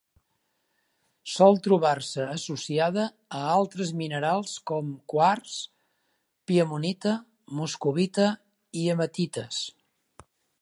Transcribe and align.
Sol 1.33 1.59
trobar-se 1.67 2.23
associada 2.35 3.03
a 3.39 3.41
altres 3.57 3.91
minerals 3.99 4.55
com: 4.71 4.89
quars, 5.15 5.59
piemontita, 6.53 7.15
moscovita 7.61 8.31
i 8.85 8.89
hematites. 8.95 9.63